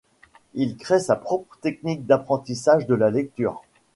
Il 0.55 0.77
créé 0.77 0.97
sa 0.97 1.15
propre 1.15 1.59
technique 1.61 2.07
d'apprentissage 2.07 2.87
de 2.87 2.95
la 2.95 3.11
lecture. 3.11 3.61